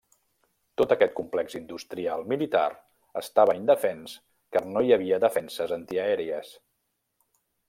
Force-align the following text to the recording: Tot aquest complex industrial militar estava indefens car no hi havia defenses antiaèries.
Tot 0.81 0.93
aquest 0.95 1.11
complex 1.19 1.57
industrial 1.59 2.25
militar 2.33 2.63
estava 3.23 3.57
indefens 3.61 4.17
car 4.57 4.67
no 4.73 4.87
hi 4.89 4.93
havia 4.99 5.21
defenses 5.29 5.79
antiaèries. 5.81 6.55